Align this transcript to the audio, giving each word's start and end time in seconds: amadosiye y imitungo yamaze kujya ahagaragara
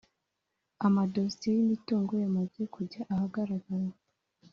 amadosiye 0.85 1.51
y 1.55 1.61
imitungo 1.65 2.11
yamaze 2.23 2.61
kujya 2.73 3.01
ahagaragara 3.13 3.89